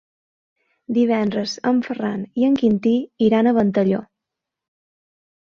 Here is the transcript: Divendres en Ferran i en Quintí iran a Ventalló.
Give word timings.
Divendres 0.95 1.53
en 1.71 1.81
Ferran 1.89 2.23
i 2.41 2.47
en 2.49 2.57
Quintí 2.63 2.95
iran 3.27 3.51
a 3.51 3.55
Ventalló. 3.61 4.03